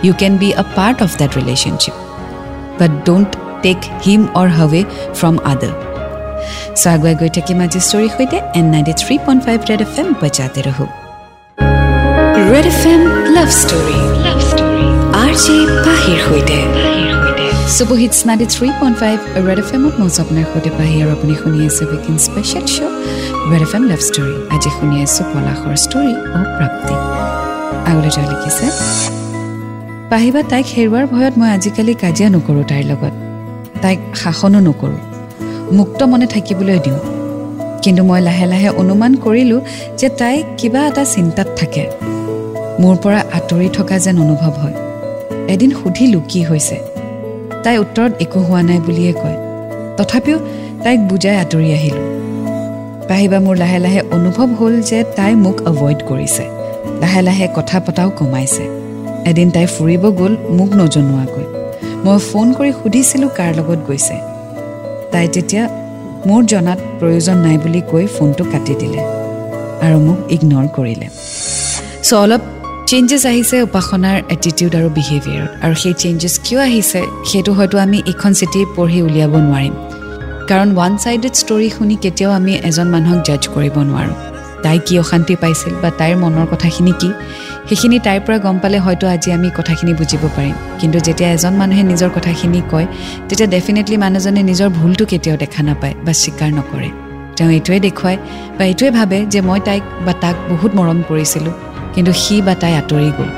You 0.06 0.12
can 0.20 0.32
be 0.40 0.48
a 0.62 0.64
part 0.76 0.98
of 1.04 1.10
that 1.20 1.30
relationship 1.38 1.94
but 2.80 2.92
don't 3.08 3.30
take 3.64 3.78
him 4.04 4.22
or 4.40 4.48
her away 4.58 4.80
from 5.18 5.36
other 5.52 5.74
so' 6.76 6.86
আগুৱাই 6.94 7.14
গৈ 7.20 7.30
থাকিম 7.36 7.58
আজি 7.64 7.80
ষ্টৰীৰ 7.88 8.10
সৈতে 8.16 8.38
and 8.58 8.66
ninety 8.74 8.94
three 9.02 9.14
point 9.26 9.40
five 9.46 9.58
red 9.70 9.80
F 9.86 9.94
M 10.00 10.08
বজাতে 10.20 10.60
ৰহো 10.66 10.86
red 12.50 12.66
F 12.72 12.80
M 12.92 13.02
love 13.36 13.48
story 13.60 13.98
love 14.26 14.38
story 14.50 14.86
R 15.22 15.32
J 15.42 15.56
পাহিৰ 15.86 16.18
সৈতে 16.26 16.58
ninety 18.26 18.46
three 18.54 18.68
point 18.80 18.96
five 19.02 19.18
red 19.46 19.58
F 19.62 19.70
এমত 19.76 19.94
মই 20.00 20.10
আপোনাৰ 20.22 20.44
সৈতে 20.52 20.70
পাহি 20.78 20.96
আৰু 21.02 21.10
আপুনি 21.16 21.34
শুনি 21.42 21.58
আছে 21.68 21.82
weekend 21.90 22.18
special 22.26 22.64
show' 22.74 22.94
red 23.50 23.62
F 23.66 23.72
M 23.76 23.84
love 23.90 24.00
story 24.08 24.34
আজি 24.54 24.70
শুনি 24.76 24.96
আছোঁ 25.04 25.24
পলাশৰ 25.32 25.76
ষ্টৰী 25.84 26.12
অ 26.32 26.40
প্ৰাপ্তি 26.56 26.94
আগলৈ 27.90 28.10
তেওঁ 28.14 28.26
লিখিছে 28.32 28.66
পাহিবা 30.10 30.40
তাইক 30.50 30.66
হেৰুৱাৰ 30.76 31.04
ভয়ত 31.12 31.34
মই 31.40 31.48
আজিকালি 31.56 31.92
কাজিয়া 32.02 32.28
নকৰোঁ 32.34 32.64
তাইৰ 32.70 32.86
লগত 32.92 33.25
তাইক 33.86 33.98
শাসনো 34.14 34.60
নকৰোঁ। 34.60 34.98
মুক্ত 35.72 36.02
মনে 36.02 36.26
থাকিবলৈ 36.26 36.78
দিওঁ। 36.78 36.98
কিন্তু 37.82 38.04
মই 38.04 38.20
লাহে 38.20 38.46
লাহে 38.46 38.68
অনুমান 38.68 39.14
কৰিলোঁ 39.14 39.60
যে 39.98 40.08
তাই 40.08 40.42
কিবা 40.58 40.86
এটা 40.86 41.04
চিন্তাত 41.04 41.46
থাকে। 41.56 41.90
মোৰ 42.80 42.96
পৰা 42.96 43.24
আঁতৰি 43.32 43.68
থকা 43.72 43.98
যেন 43.98 44.18
অনুভৱ 44.18 44.50
হয়। 44.50 44.74
এদিন 45.48 45.70
সুধিলোঁ 45.70 46.20
কি 46.28 46.42
হৈছে? 46.42 46.80
তাই 47.62 47.78
উত্তৰত 47.78 48.12
একো 48.20 48.40
হোৱা 48.40 48.62
নাই 48.62 48.78
বুলিয়ে 48.78 49.12
কয়। 49.12 49.36
তথাপিও 49.96 50.38
তাইক 50.82 51.00
বুজাই 51.00 51.36
আঁতৰি 51.36 51.72
আহিলোঁ। 51.72 52.04
পাহিবা 53.08 53.38
মোৰ 53.40 53.56
লাহে 53.56 53.78
লাহে 53.78 54.00
অনুভৱ 54.00 54.54
হ'ল 54.54 54.82
যে 54.82 55.04
তাই 55.16 55.34
মোক 55.34 55.60
এভইড 55.60 55.98
কৰিছে। 56.08 56.44
লাহে 57.00 57.22
লাহে 57.22 57.48
কথা 57.54 57.80
পতাও 57.80 58.10
কমাইছে। 58.10 58.68
এদিন 59.26 59.50
তাই 59.50 59.66
ফুৰিব 59.66 60.10
গ'ল 60.10 60.36
মোক 60.50 60.68
নজনোৱাকৈ। 60.74 61.65
মই 62.04 62.18
ফোন 62.28 62.46
কৰি 62.58 62.70
সুধিছিলোঁ 62.80 63.30
কাৰ 63.38 63.50
লগত 63.58 63.80
গৈছে। 63.88 64.16
তাই 65.12 65.26
তেতিয়া 65.34 65.64
মোৰ 66.28 66.40
জনাত 66.52 66.78
প্ৰয়োজন 66.98 67.36
নাই 67.46 67.56
বুলি 67.64 67.80
কৈ 67.90 68.04
ফোনটো 68.16 68.44
কাটি 68.52 68.74
দিলে 68.82 69.00
আৰু 69.84 69.96
মোক 70.06 70.18
ইগন'ৰ 70.34 70.66
কৰিলে। 70.76 71.06
চ' 72.08 72.12
অলপ 72.24 72.42
চেঞ্জেছ 72.90 73.22
আহিছে 73.32 73.56
উপাসনাৰ 73.68 74.16
এটিটিউড 74.34 74.72
আৰু 74.80 74.88
বিহেভিয়াৰত 74.98 75.50
আৰু 75.64 75.74
সেই 75.82 75.94
চেঞ্জেছ 76.02 76.34
কিয় 76.46 76.60
আহিছে 76.68 77.00
সেইটো 77.30 77.50
হয়তো 77.58 77.76
আমি 77.84 77.98
এইখন 78.10 78.32
চিঠি 78.40 78.60
পঢ়ি 78.76 78.98
উলিয়াব 79.06 79.34
নোৱাৰিম। 79.46 79.74
কাৰণ 80.50 80.68
ওৱান 80.76 80.92
ছাইডেড 81.02 81.34
ষ্টৰী 81.42 81.68
শুনি 81.76 81.96
কেতিয়াও 82.04 82.32
আমি 82.38 82.52
এজন 82.68 82.88
মানুহক 82.94 83.20
জাজ 83.28 83.42
কৰিব 83.54 83.76
নোৱাৰোঁ। 83.90 84.16
তাই 84.64 84.78
কি 84.86 84.94
অশান্তি 85.02 85.34
পাইছিল 85.42 85.72
বা 85.82 85.90
তাইৰ 86.00 86.16
মনৰ 86.22 86.46
কথাখিনি 86.52 86.92
কি? 87.00 87.10
সেইখিনি 87.68 87.98
তাইৰ 87.98 88.20
পৰা 88.26 88.38
গম 88.38 88.56
পালে 88.62 88.78
হয়তো 88.78 89.04
আজি 89.14 89.28
আমি 89.32 89.48
কথাখিনি 89.58 89.92
বুজিব 89.94 90.22
পাৰিম। 90.36 90.54
কিন্তু 90.80 90.98
যেতিয়া 91.06 91.28
এজন 91.36 91.54
মানুহে 91.60 91.82
নিজৰ 91.82 92.10
কথাখিনি 92.16 92.60
কয় 92.72 92.86
তেতিয়া 93.28 93.48
ডেফিনেটলি 93.54 93.96
মানুহজনে 94.04 94.42
নিজৰ 94.50 94.68
ভুলটো 94.78 95.04
কেতিয়াও 95.10 95.36
দেখা 95.38 95.62
নাপায় 95.62 95.94
বা 96.04 96.12
স্বীকাৰ 96.22 96.50
নকৰে। 96.58 96.90
তেওঁ 97.36 97.50
এইটোৱে 97.50 97.78
দেখুৱায় 97.80 98.18
বা 98.58 98.64
এইটোৱে 98.64 98.90
ভাবে 98.90 99.18
যে 99.32 99.40
মই 99.40 99.60
তাইক 99.60 99.82
বা 100.06 100.12
তাক 100.22 100.36
বহুত 100.50 100.70
মৰম 100.78 100.98
কৰিছিলোঁ 101.08 101.52
কিন্তু 101.94 102.12
সি 102.12 102.34
বা 102.42 102.54
তাই 102.54 102.72
আঁতৰি 102.80 103.10
গ'ল। 103.18 103.30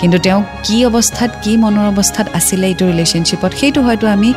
কিন্তু 0.00 0.18
তেওঁ 0.18 0.40
কি 0.64 0.76
অৱস্থাত 0.86 1.30
কি 1.42 1.52
মনৰ 1.56 1.86
অৱস্থাত 1.92 2.26
আছিলে 2.38 2.66
এইটো 2.66 2.84
ৰিলেশ্যনশ্বিপত 2.90 3.50
সেইটো 3.60 3.80
হয়তো 3.82 4.06
আমি 4.06 4.34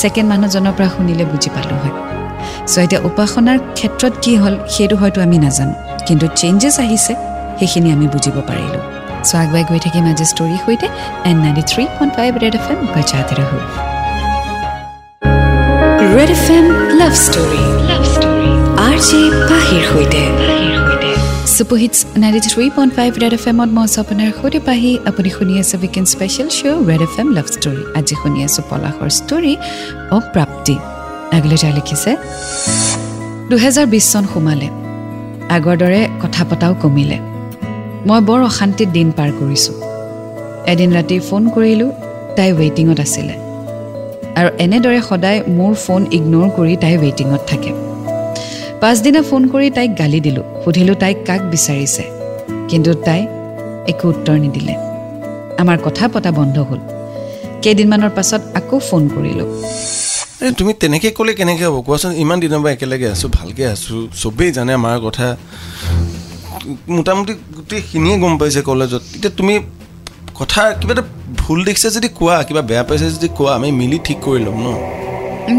ছেকেণ্ড 0.00 0.28
মানুহজনৰ 0.32 0.72
পৰা 0.76 0.88
শুনিলে 0.96 1.24
বুজি 1.24 1.50
পালোঁ 1.54 1.78
হয়। 1.82 1.94
চ' 2.66 2.78
এতিয়া 2.84 3.00
উপাসনাৰ 3.00 3.58
ক্ষেত্ৰত 3.78 4.12
কি 4.22 4.32
হ'ল 4.36 4.54
সেইটো 4.68 4.96
হয়তো 4.96 5.18
আমি 5.22 5.36
নাজানো। 5.38 5.74
কিন্তু 6.06 6.26
চেঞ্জেছ 6.36 6.76
আহিছে। 6.80 7.27
সেইখিনি 7.58 7.88
আমি 7.96 8.06
বুজিব 8.14 8.36
পাৰিলোঁ। 8.50 8.82
চ' 9.28 9.34
আগুৱাই 9.42 9.64
গৈ 9.70 9.78
থাকিম 9.84 10.04
আজি 10.12 10.24
ষ্টৰীৰ 10.32 10.60
সৈতে 10.64 10.86
and 11.30 11.36
ninety 11.44 11.62
three 11.70 11.82
point 11.96 12.12
five 12.16 12.30
red 12.42 12.54
F 12.58 12.66
M 12.72 12.78
বজাতে 12.94 13.34
ৰহো 13.38 13.58
red 16.16 16.30
F 16.36 16.46
M 16.56 16.66
love 17.00 17.12
story 17.26 17.62
R 18.86 18.96
J 19.08 19.20
পাহিৰ 19.50 19.82
সৈতে। 19.90 20.22
Superhits 21.56 21.98
ninety 22.22 22.40
three 22.48 22.64
point 22.76 22.92
five 22.98 23.10
red 23.22 23.34
F 23.38 23.44
এমত 23.50 23.70
মই 23.76 23.84
আছোঁ 23.88 24.00
আপোনাৰ 24.04 24.28
সৈতে। 24.40 24.58
পাহি 24.68 24.90
আপুনি 25.10 25.28
শুনি 25.36 25.54
আছে 25.62 25.74
weekend 25.82 26.08
special 26.14 26.48
show' 26.58 26.80
red 26.90 27.02
F 27.06 27.14
M 27.20 27.28
love 27.36 27.46
story 27.54 27.82
আজি 27.98 28.14
শুনি 28.22 28.38
আছোঁ 28.46 28.62
পলাশৰ 28.70 29.10
ষ্টৰী 29.20 29.54
অ 30.14 30.18
প্ৰাপ্তি 30.34 30.74
আগলৈ 31.36 31.58
লিখিছে 31.78 32.10
দুহেজাৰ 33.50 33.86
বিছ 33.92 34.04
চন 34.12 34.24
সোমালে। 34.32 34.68
আগৰ 35.56 35.76
দৰে 35.82 36.00
কথা 36.22 36.42
পতাও 36.50 36.72
কমিলে। 36.82 37.18
মই 38.06 38.20
বৰ 38.20 38.40
অশান্তিত 38.50 38.88
দিন 38.88 39.08
পাৰ 39.18 39.30
কৰিছোঁ। 39.40 39.76
এদিন 40.72 40.90
ৰাতি 40.96 41.16
ফোন 41.28 41.42
কৰিলোঁ 41.56 41.90
তাই 42.36 42.50
ৱেইটিঙত 42.58 42.98
আছিলে। 43.00 43.34
আৰু 44.38 44.48
এনেদৰে 44.64 45.00
সদায় 45.08 45.38
মোৰ 45.58 45.72
ফোন 45.84 46.02
ইগন'ৰ 46.16 46.48
কৰি 46.56 46.74
তাই 46.82 46.94
ৱেইটিঙত 47.02 47.42
থাকে। 47.50 47.70
পাছদিনা 48.80 49.20
ফোন 49.22 49.42
কৰি 49.52 49.70
তাইক 49.76 49.90
গালি 49.98 50.20
দিলোঁ 50.20 50.44
সুধিলোঁ 50.64 50.96
তাইক 51.02 51.18
কাক 51.28 51.40
বিচাৰিছে। 51.52 52.04
কিন্তু 52.70 52.90
তাই 53.06 53.20
একো 53.90 54.04
উত্তৰ 54.08 54.36
নিদিলে। 54.44 54.74
আমাৰ 55.62 55.76
কথা 55.86 56.04
পতা 56.14 56.30
বন্ধ 56.38 56.56
হ'ল। 56.68 56.80
কেইদিনমানৰ 57.62 58.10
পাছত 58.16 58.42
আকৌ 58.58 58.76
ফোন 58.88 59.02
কৰিলোঁ। 59.14 59.48
তুমি 60.58 60.72
তেনেকৈ 60.82 61.10
ক'লে 61.18 61.32
কেনেকৈ 61.34 61.64
হ'ব? 61.68 61.76
কোৱাচোন 61.86 62.12
ইমান 62.22 62.38
দিনৰ 62.44 62.60
পৰা 62.62 62.70
একেলগে 62.76 63.08
আছোঁ 63.14 63.28
ভালকৈ 63.38 63.64
আছোঁ 63.74 63.98
চবেই 64.22 64.50
জানে 64.56 64.72
আমাৰ 64.80 64.96
কথা। 65.06 65.26
মোটামুটি 66.96 67.32
গোটেইখিনিয়ে 67.56 68.16
গম 68.22 68.34
পাইছে 68.40 68.60
কলেজত। 68.70 69.02
এতিয়া 69.16 69.32
তুমি 69.38 69.54
কথা 70.40 70.62
কিবা 70.80 70.92
এটা 70.96 71.04
ভুল 71.40 71.58
দেখিছে 71.68 71.88
যদি 71.96 72.08
কোৱা 72.18 72.36
কিবা 72.48 72.62
বেয়া 72.70 72.84
পাইছে 72.88 73.06
যদি 73.16 73.28
কোৱা 73.38 73.50
আমি 73.58 73.68
মিলি 73.80 73.98
ঠিক 74.06 74.18
কৰি 74.26 74.40
ল'ম 74.46 74.58
ন? 74.66 74.68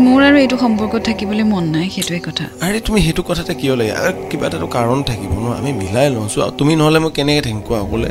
মোৰ 0.06 0.22
আৰু 0.28 0.38
এইটো 0.44 0.58
সম্পৰ্কত 0.64 1.02
থাকিবলৈ 1.10 1.46
মন 1.54 1.66
নাই 1.76 1.86
সেইটোৱে 1.96 2.20
কথা। 2.28 2.46
আৰে 2.66 2.80
তুমি 2.88 3.00
সেইটো 3.06 3.22
কথাতে 3.30 3.54
কিয় 3.60 3.74
লাগে? 3.80 3.94
আৰু 4.02 4.12
কিবা 4.30 4.46
এটাতো 4.48 4.68
কাৰণ 4.78 5.00
থাকিব 5.10 5.32
ন? 5.44 5.46
আমি 5.60 5.72
মিলাই 5.82 6.08
লওঁ। 6.16 6.28
চোৱা 6.34 6.46
তুমি 6.60 6.74
নহ'লে 6.80 7.00
মই 7.04 7.12
কেনেকৈ 7.18 7.42
থাকিম 7.46 7.62
কোৱা 7.68 7.80
অকলে? 7.86 8.10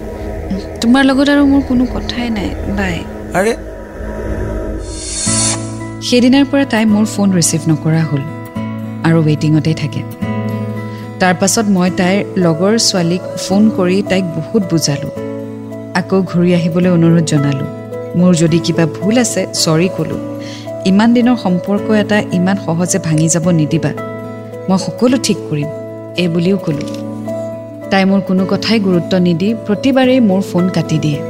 তোমাৰ 0.83 1.03
লগত 1.09 1.29
আৰু 1.35 1.43
মোৰ 1.53 1.63
কোনো 1.71 1.85
কথাই 1.95 2.29
নাই। 2.37 2.49
বাই। 2.79 2.97
আৰে। 3.39 3.53
সেইদিনাৰ 6.09 6.45
পৰা 6.51 6.65
তাই 6.73 6.85
মোৰ 6.95 7.05
ফোন 7.15 7.29
ৰিচিভ 7.39 7.61
নকৰা 7.71 8.03
হ'ল 8.11 8.23
আৰু 9.09 9.19
ৱেইটিঙতেই 9.27 9.77
থাকে। 9.83 10.01
তাৰ 11.23 11.35
পাছত 11.41 11.67
মই 11.77 11.91
তাইৰ 11.99 12.19
লগৰ 12.45 12.75
ছোৱালীক 12.89 13.23
ফোন 13.45 13.63
কৰি 13.77 13.97
তাইক 14.11 14.25
বহুত 14.37 14.63
বুজালোঁ। 14.73 15.13
আকৌ 16.01 16.19
ঘূৰি 16.31 16.51
আহিবলৈ 16.59 16.91
অনুৰোধ 16.99 17.25
জনালোঁ। 17.33 17.71
মোৰ 18.19 18.33
যদি 18.43 18.59
কিবা 18.67 18.85
ভুল 18.97 19.15
আছে 19.25 19.43
চৰি 19.65 19.89
ক'লোঁ। 19.97 20.21
ইমান 20.91 21.09
দিনৰ 21.17 21.37
সম্পৰ্ক 21.45 21.87
এটা 22.03 22.19
ইমান 22.39 22.57
সহজে 22.67 22.99
ভাঙি 23.07 23.29
যাব 23.35 23.47
নিদিবা। 23.51 23.93
মই 24.69 24.79
সকলো 24.87 25.17
ঠিক 25.27 25.39
কৰিম 25.49 25.69
এই 26.23 26.29
বুলিও 26.29 26.57
ক'লোঁ। 26.57 26.89
তাই 27.91 28.05
মোৰ 28.11 28.21
কোনো 28.29 28.43
কথাই 28.53 28.79
গুৰুত্ব 28.87 29.13
নিদি 29.27 29.49
প্ৰতিবাৰেই 29.67 30.21
মোৰ 30.21 30.41
ফোন 30.51 30.65
কাটি 30.77 30.99
দিয়ে। 31.05 31.21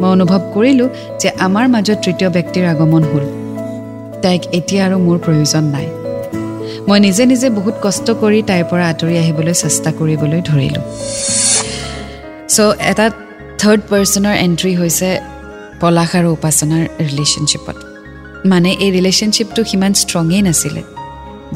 মই 0.00 0.10
অনুভৱ 0.16 0.40
কৰিলোঁ 0.54 0.88
যে 1.20 1.28
আমাৰ 1.46 1.64
মাজত 1.74 1.98
তৃতীয় 2.04 2.30
ব্যক্তিৰ 2.30 2.64
আগমন 2.72 3.02
হ'ল। 3.10 3.24
তাইক 4.22 4.42
এতিয়া 4.58 4.82
আৰু 4.86 4.96
মোৰ 5.06 5.16
প্ৰয়োজন 5.24 5.64
নাই। 5.74 5.86
মই 6.88 6.98
নিজে 7.06 7.24
নিজে 7.32 7.48
বহুত 7.58 7.76
কষ্ট 7.84 8.06
কৰি 8.22 8.38
তাইৰ 8.48 8.64
পৰা 8.70 8.84
আঁতৰি 8.92 9.14
আহিবলৈ 9.22 9.54
চেষ্টা 9.64 9.90
কৰিবলৈ 9.98 10.40
ধৰিলোঁ। 10.50 10.84
চ' 12.54 12.74
এটা 12.90 13.06
থাৰ্ড 13.60 13.80
পাৰ্চনৰ 13.90 14.34
এণ্ট্ৰি 14.46 14.72
হৈছে 14.80 15.08
পলাশ 15.82 16.10
আৰু 16.18 16.28
উপাসনাৰ 16.38 16.84
ৰিলেশ্যনশ্বিপত 17.08 17.76
মানে 18.52 18.70
এই 18.84 18.90
ৰিলেশ্যনশ্বিপটো 18.96 19.60
সিমান 19.70 19.92
ষ্ট্ৰঙেই 20.02 20.42
নাছিলে 20.48 20.82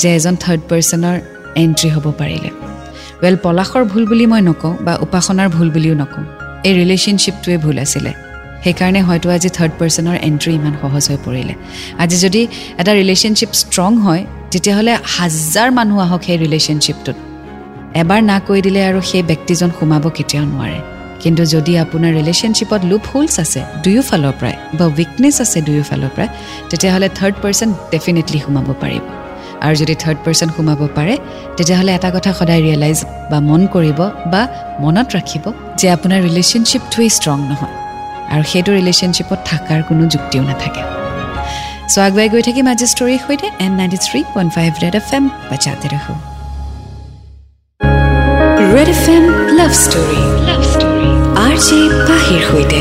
যে 0.01 0.09
এজন 0.19 0.35
থাৰ্ড 0.45 0.63
পাৰ্চনৰ 0.71 1.17
এণ্ট্ৰি 1.63 1.89
হ'ব 1.95 2.07
পাৰিলে। 2.21 2.51
ৱেল 3.23 3.37
পলাশৰ 3.45 3.85
ভুল 3.91 4.05
বুলি 4.11 4.27
মই 4.33 4.43
নকওঁ 4.49 4.75
বা 4.87 4.95
উপাসনাৰ 5.07 5.49
ভুল 5.57 5.69
বুলিও 5.75 5.95
নকওঁ। 6.03 6.25
এই 6.69 6.75
ৰিলেশ্যনশ্বিপটোৱে 6.81 7.57
ভুল 7.65 7.77
আছিলে। 7.85 8.13
সেইকাৰণে 8.65 9.01
হয়তো 9.09 9.27
আজি 9.37 9.49
থাৰ্ড 9.57 9.73
পাৰ্চনৰ 9.81 10.17
এণ্ট্ৰি 10.29 10.53
ইমান 10.59 10.75
সহজ 10.83 11.05
হৈ 11.11 11.19
পৰিলে। 11.27 11.55
আজি 12.03 12.17
যদি 12.25 12.41
এটা 12.81 12.93
ৰিলেশ্যনশ্বিপ 13.01 13.51
ষ্ট্ৰং 13.63 13.91
হয় 14.07 14.23
তেতিয়াহ'লে 14.53 14.93
হাজাৰ 15.17 15.69
মানুহ 15.79 15.99
আহক 16.07 16.21
সেই 16.27 16.39
ৰিলেশ্যনশ্বিপটোত 16.45 17.17
এবাৰ 18.03 18.21
না 18.31 18.37
কৈ 18.47 18.59
দিলে 18.67 18.81
আৰু 18.91 19.01
সেই 19.11 19.23
ব্যক্তিজন 19.31 19.71
সোমাব 19.79 20.05
কেতিয়াও 20.17 20.47
নোৱাৰে। 20.53 20.81
কিন্তু 21.23 21.43
যদি 21.55 21.73
আপোনাৰ 21.85 22.13
ৰিলেশ্যনশ্বিপত 22.21 22.81
লুপ 22.91 23.05
হোলছ 23.13 23.35
আছে 23.45 23.61
দুয়ো 23.85 24.03
ফালৰ 24.09 24.35
পৰাই 24.41 24.57
বা 24.79 24.85
উইকনেছ 24.97 25.37
আছে 25.45 25.59
দুয়ো 25.67 25.85
ফালৰ 25.91 26.11
পৰাই 26.15 26.29
তেতিয়াহ'লে 26.71 27.09
থাৰ্ড 27.19 27.37
পাৰ্চন 27.43 27.69
ডেফিনেটলি 27.93 28.39
সোমাব 28.45 28.69
পাৰিব। 28.83 29.03
আৰু 29.65 29.75
যদি 29.83 29.95
থাৰ্ড 30.03 30.19
পাৰ্চন 30.25 30.49
সোমাব 30.57 30.81
পাৰে 30.97 31.15
তেতিয়াহ'লে 31.57 31.93
এটা 31.99 32.11
কথা 32.17 32.31
সদায় 32.39 32.63
ৰিয়েলাইজ 32.67 32.99
বা 33.31 33.39
মন 33.49 33.63
কৰিব 33.75 34.01
বা 34.33 34.43
মনত 34.85 35.09
ৰাখিব 35.17 35.45
যে 35.81 35.87
আপোনাৰ 35.97 36.19
ৰিলেশ্যনশ্বিপটোৱেই 36.29 37.11
ষ্ট্ৰং 37.17 37.39
নহয়। 37.51 37.86
আৰু 38.33 38.45
সেইটো 38.53 38.71
ৰিলেশ্যনশ্বিপত 38.79 39.39
থকাৰ 39.51 39.79
কোনো 39.89 40.03
যুক্তিও 40.13 40.43
নাথাকে। 40.51 40.83
চ' 41.93 41.99
আগুৱাই 42.07 42.29
গৈ 42.33 42.43
থাকিম 42.49 42.67
আজি 42.73 42.87
ষ্টৰীৰ 42.93 43.21
সৈতে 43.27 43.47
and 43.65 43.73
ninety 43.81 43.99
three 44.07 44.21
point 44.35 44.51
five 44.57 44.71
red 44.85 44.95
F 45.01 45.09
M 45.17 45.25
বাজাতে 45.51 45.87
ৰাখোঁ। 45.95 46.19
Red 48.75 48.89
F 48.95 49.05
M 49.17 49.25
love 49.59 49.73
story 49.85 50.21
love 50.49 50.63
story 50.73 51.11
R 51.47 51.55
J 51.67 51.79
পাহিৰ 52.09 52.43
সৈতে। 52.51 52.81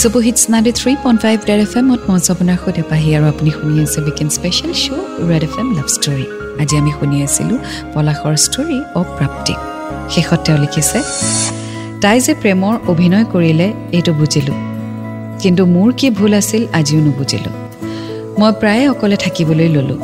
Superhits 0.00 0.42
ninety 0.52 0.72
three 0.80 0.92
point 1.02 1.18
five 1.24 1.38
red 1.48 1.60
F 1.66 1.72
এমত 1.80 2.00
আছোঁ 2.16 2.32
আপোনাৰ 2.34 2.58
সৈতে 2.62 2.82
পাহি 2.90 3.08
আৰু 3.16 3.26
আপুনি 3.32 3.50
শুনি 3.58 3.74
আছে 3.84 3.98
weekend 4.06 4.30
special 4.38 4.72
show' 4.82 5.04
red 5.30 5.42
F 5.48 5.54
M 5.60 5.68
love 5.76 5.88
story 5.96 6.26
আজি 6.62 6.74
আমি 6.80 6.92
শুনি 6.98 7.16
আছিলোঁ 7.26 7.58
পলাশৰ 7.94 8.34
ষ্টৰী 8.46 8.78
অপ্ৰাপ্তি। 9.00 9.54
শেষত 10.14 10.40
তেওঁ 10.44 10.58
লিখিছে 10.64 10.98
তাই 12.02 12.20
যে 12.20 12.32
প্ৰেমৰ 12.34 12.74
অভিনয় 12.88 13.24
কৰিলে 13.24 13.72
এইটো 13.92 14.12
বুজিলোঁ। 14.12 14.58
কিন্তু 15.42 15.62
মোৰ 15.66 15.92
কি 15.96 16.10
ভুল 16.10 16.32
আছিল 16.34 16.62
আজিও 16.72 17.00
নুবুজিলোঁ। 17.00 17.54
মই 18.38 18.52
প্ৰায়ে 18.60 18.84
অকলে 18.88 19.16
থাকিবলৈ 19.16 19.68
ল'লোঁ। 19.68 20.00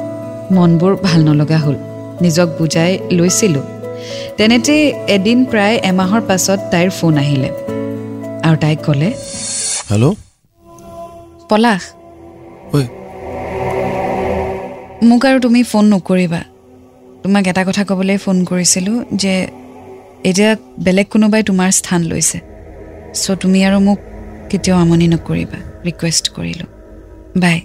মনবোৰ 0.54 0.92
ভাল 1.02 1.20
নলগা 1.28 1.58
হ'ল। 1.58 1.76
নিজক 2.20 2.48
বুজাই 2.58 2.92
লৈছিলোঁ। 3.12 3.64
তেনেতে 4.36 4.74
এদিন 5.08 5.38
প্ৰায় 5.44 5.76
এমাহৰ 5.90 6.20
পাছত 6.20 6.58
তাইৰ 6.70 6.90
ফোন 6.90 7.14
আহিলে। 7.18 7.50
আৰু 8.46 8.56
তাইক 8.56 8.78
ক'লে 8.86 9.10
হেল্ল' 9.90 10.14
পলাশ। 11.50 11.82
মোক 15.02 15.22
আৰু 15.26 15.38
তুমি 15.40 15.60
ফোন 15.62 15.84
নকৰিবা। 15.84 16.40
তোমাক 17.22 17.44
এটা 17.46 17.62
কথা 17.64 17.82
ক'বলৈ 17.84 18.16
ফোন 18.16 18.36
কৰিছিলোঁ 18.44 18.96
যে 19.12 19.34
এতিয়া 20.24 20.50
বেলেগ 20.84 21.06
কোনোবাই 21.12 21.42
তোমাৰ 21.42 21.70
স্থান 21.70 22.00
লৈছে। 22.10 22.38
চ' 23.14 23.36
তুমি 23.42 23.58
আৰু 23.68 23.78
মোক 23.80 23.98
কেতিয়াও 24.50 24.78
আমনি 24.80 25.06
নকৰিবা 25.14 25.58
ৰিকুৱেষ্ট 25.86 26.24
কৰিলোঁ। 26.36 26.68
বাই 27.42 27.58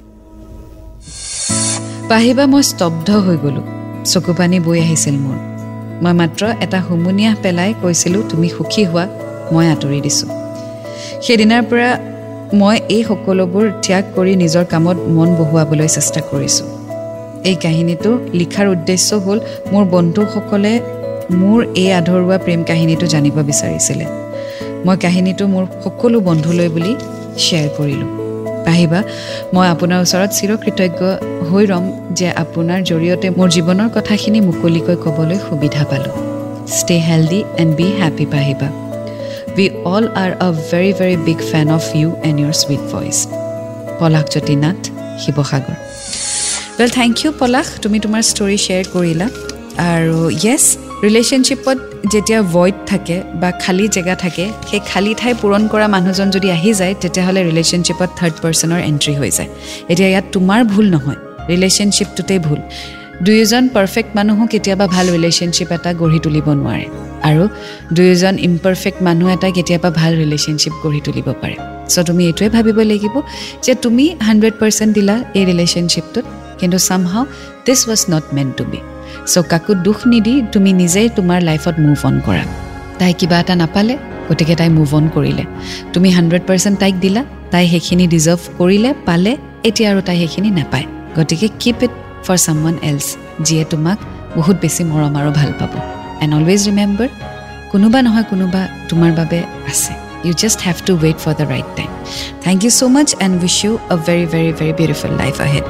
পাহিবা 2.10 2.46
মই 2.46 2.64
স্তব্ধ 2.64 3.08
হৈ 3.26 3.38
গ'লোঁ। 3.44 3.66
চকু 4.12 4.32
পানী 4.40 4.58
বৈ 4.60 4.80
আহিছিল 4.86 5.16
মোৰ। 5.26 5.38
মই 6.04 6.14
মাত্ৰ 6.20 6.42
এটা 6.66 6.80
হুমুনিয়াহ 6.88 7.36
পেলাই 7.44 7.72
কৈছিলোঁ 7.82 8.22
তুমি 8.30 8.48
সুখী 8.50 8.84
হোৱা 8.92 9.04
মই 9.54 9.66
আঁতৰি 9.74 10.00
দিছোঁ। 10.06 10.30
সেইদিনাৰ 11.26 11.64
পৰা 11.70 11.90
মই 12.60 12.76
এই 12.96 13.04
সকলোবোৰ 13.10 13.66
ত্যাগ 13.86 14.04
কৰি 14.16 14.34
নিজৰ 14.44 14.66
কামত 14.74 14.98
মন 15.16 15.30
বহুৱাবলৈ 15.40 15.88
চেষ্টা 15.88 16.22
কৰিছোঁ। 16.32 16.68
এই 17.50 17.56
কাহিনীটো 17.64 18.12
লিখাৰ 18.40 18.68
উদ্দেশ্য 18.76 19.10
হ'ল 19.26 19.40
মোৰ 19.72 19.84
বন্ধুসকলে 19.86 20.74
মোৰ 21.32 21.60
এই 21.82 21.90
আধৰুৱা 22.00 22.38
প্ৰেম 22.46 22.62
কাহিনীটো 22.70 23.06
জানিব 23.14 23.36
বিচাৰিছিলে। 23.50 24.06
মই 24.86 24.98
কাহিনীটো 25.06 25.46
মোৰ 25.54 25.64
সকলো 25.84 26.18
বন্ধুলৈ 26.28 26.70
বুলি 26.76 26.94
শ্বেয়াৰ 27.44 27.70
কৰিলোঁ। 27.78 28.10
পাহিবা 28.68 29.00
মই 29.54 29.68
আপোনাৰ 29.74 30.00
ওচৰত 30.06 30.32
চিৰকৃতজ্ঞ 30.40 31.02
হৈ 31.50 31.64
ৰ'ম 31.72 31.86
যে 32.18 32.28
আপোনাৰ 32.44 32.80
জৰিয়তে 32.90 33.28
মোৰ 33.38 33.50
জীৱনৰ 33.56 33.90
কথাখিনি 33.98 34.40
মুকলিকৈ 34.50 34.96
ক'বলৈ 35.06 35.38
সুবিধা 35.48 35.84
পালোঁ। 35.92 36.16
Stay 36.78 36.98
healthy 37.08 37.40
and 37.62 37.72
be 37.78 37.88
happy 38.00 38.26
পাহিবা। 38.34 38.68
We 39.58 39.68
all 39.94 40.06
are 40.24 40.32
a 40.46 40.48
very 40.72 40.92
very 41.00 41.16
big 41.28 41.40
fan 41.52 41.68
of 41.78 41.84
you 42.00 42.08
and 42.28 42.38
your 42.42 42.54
sweet 42.62 42.82
voice 42.92 43.18
Palashjyoti 44.00 44.56
Nath 44.64 44.80
Sivasagar. 45.24 45.78
Well 46.78 46.90
thank 47.00 47.14
you 47.24 47.30
Palash. 47.40 47.68
তুমি 47.84 47.98
তোমাৰ 48.00 48.22
ষ্টৰি 48.32 48.58
শ্বেয়াৰ 48.66 48.86
কৰিলা। 48.96 49.28
আৰু 49.92 50.20
য়েছ 50.46 50.66
ৰিলেশ্যনশ্বিপত 51.06 51.78
যেতিয়া 52.14 52.40
ভইড 52.54 52.76
থাকে 52.92 53.18
বা 53.42 53.50
খালী 53.64 53.86
জেগা 53.96 54.16
থাকে 54.24 54.46
সেই 54.70 54.82
খালী 54.92 55.12
ঠাই 55.22 55.34
পূৰণ 55.42 55.64
কৰা 55.74 55.88
মানুহজন 55.96 56.28
যদি 56.36 56.48
আহি 56.58 56.72
যায় 56.80 56.94
তেতিয়াহ'লে 57.02 57.42
ৰিলেশ্যনশ্বিপত 57.50 58.10
থাৰ্ড 58.20 58.36
পাৰ্চনৰ 58.44 58.80
এণ্ট্ৰি 58.90 59.14
হৈ 59.20 59.32
যায়। 59.38 59.50
এতিয়া 59.92 60.10
ইয়াত 60.14 60.26
তোমাৰ 60.36 60.60
ভুল 60.72 60.86
নহয় 60.96 61.20
ৰিলেশ্যনশ্বিপটোতেই 61.52 62.40
ভুল। 62.48 62.60
দুয়োজন 63.26 63.64
পাৰফেক্ট 63.76 64.12
মানুহো 64.18 64.44
কেতিয়াবা 64.54 64.86
ভাল 64.96 65.06
ৰিলেশ্যনশ্বিপ 65.16 65.70
এটা 65.78 65.92
গঢ়ি 66.02 66.20
তুলিব 66.26 66.48
নোৱাৰে 66.60 66.86
আৰু 67.30 67.44
দুয়োজন 67.98 68.34
ইমপাৰফেক্ট 68.48 69.00
মানুহ 69.08 69.28
এটাই 69.36 69.52
কেতিয়াবা 69.58 69.90
ভাল 70.00 70.12
ৰিলেশ্যনশ্বিপ 70.24 70.74
গঢ়ি 70.84 71.02
তুলিব 71.08 71.28
পাৰে। 71.42 71.56
চ' 71.94 72.06
তুমি 72.10 72.22
এইটোৱে 72.30 72.48
ভাবিব 72.56 72.78
লাগিব 72.92 73.16
যে 73.66 73.74
তুমি 73.84 74.06
হাণ্ড্ৰেড 74.28 74.56
পাৰ্চেণ্ট 74.62 74.92
দিলা 74.98 75.16
এই 75.38 75.44
ৰিলেশ্যনশ্বিপটোত 75.52 76.26
কিন্তু 76.60 76.78
somehow 76.88 77.24
this 77.66 77.80
was 77.90 78.02
not 78.14 78.26
meant 78.36 78.50
to 78.58 78.66
be 78.72 78.80
so' 79.32 79.44
কাকো 79.52 79.74
দুখ 79.86 80.00
নিদি 80.12 80.34
তুমি 80.54 80.72
নিজেই 80.82 81.08
তোমাৰ 81.18 81.40
লাইফত 81.50 81.76
মুভ 81.86 82.00
অন 82.10 82.16
কৰা। 82.26 82.44
তাই 83.00 83.14
কিবা 83.20 83.38
এটা 83.44 83.56
নাপালে 83.62 83.96
গতিকে 84.30 84.56
তাই 84.60 84.70
মুভ 84.78 84.92
অন 84.98 85.06
কৰিলে। 85.16 85.44
তুমি 85.94 86.10
হাণ্ড্ৰেড 86.18 86.44
পাৰ্চেণ্ট 86.50 86.76
তাইক 86.82 86.96
দিলা 87.04 87.22
তাই 87.52 87.64
সেইখিনি 87.72 88.06
ডিজাৰ্ভ 88.14 88.42
কৰিলে 88.60 88.90
পালে 89.08 89.32
এতিয়া 89.70 89.88
আৰু 89.92 90.02
তাই 90.08 90.18
সেইখিনি 90.22 90.50
নাপায়। 90.60 90.86
গতিকে 91.18 91.48
keep 91.62 91.80
it 91.86 91.94
for 92.26 92.38
someone 92.62 92.76
else 92.90 93.08
যিয়ে 93.46 93.64
তোমাক 93.72 93.98
বহুত 94.38 94.56
বেছি 94.64 94.82
মৰম 94.92 95.14
আৰু 95.20 95.30
ভাল 95.40 95.52
পাব। 95.60 95.74
এণ্ড 96.24 96.32
অলৱেজ 96.38 96.62
ৰিমেম্বাৰ 96.70 97.10
কোনোবা 97.72 98.00
নহয় 98.08 98.26
কোনোবা 98.32 98.62
তোমাৰ 98.90 99.12
বাবে 99.20 99.40
আছে। 99.72 99.94
You 100.26 100.34
just 100.42 100.60
have 100.68 100.78
to 100.88 100.94
wait 101.04 101.18
for 101.24 101.34
the 101.40 101.46
right 101.54 101.70
time 101.78 101.90
thank 102.44 102.58
you 102.66 102.72
so' 102.80 102.82
much 102.96 103.10
and 103.26 103.36
wish 103.44 103.58
you 103.66 103.72
a 103.94 103.96
very 104.08 104.26
very 104.34 104.52
very 104.60 104.74
beautiful 104.80 105.12
life 105.22 105.36
ahead 105.48 105.66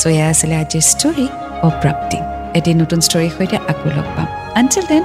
so' 0.00 0.06
এয়া 0.14 0.26
আছিলে 0.32 0.54
আজিৰ 0.62 0.84
ষ্টৰী 0.92 1.26
অপ্ৰাপ্তি 1.68 2.18
এটি 2.57 2.71
নতুন 2.81 2.99
ষ্টৰীৰ 3.07 3.31
সৈতে 3.37 3.57
আকৌ 3.71 3.87
লগ 3.97 4.07
পাম 4.15 4.27
until 4.59 4.85
then 4.91 5.03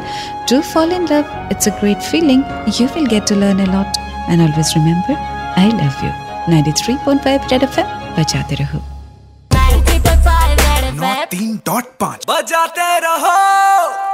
to 0.48 0.56
fall 0.72 0.88
in 0.98 1.04
love 1.12 1.24
it's 1.52 1.64
a 1.68 1.72
great 1.80 2.00
feeling 2.10 2.38
you 2.72 2.86
will 2.88 3.06
get 3.12 3.24
to 3.30 3.34
learn 3.42 3.58
a 3.60 3.68
lot 3.74 3.90
and 4.30 4.40
always 4.46 4.68
remember 4.76 5.16
I 5.60 5.68
love 5.80 5.94
you 6.04 6.12
ninety 6.52 6.72
three 6.80 6.92
point 7.04 7.20
five 7.24 7.38
red 7.52 7.62
F 7.68 7.74
M 7.80 7.86
বজাতে 8.16 8.54
ৰহো 8.62 8.80
नौ 10.96 11.14
तीन 11.30 11.56
dot 11.66 11.84
पाँच 12.00 12.24
बजाते 12.28 12.88
रहो 13.00 14.09